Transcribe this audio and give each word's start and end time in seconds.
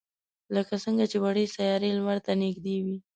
لکه 0.55 0.73
څنگه 0.83 1.05
چې 1.11 1.17
وړې 1.23 1.45
سیارې 1.55 1.89
لمر 1.97 2.17
ته 2.25 2.31
نږدې 2.41 2.77
وي. 2.85 2.97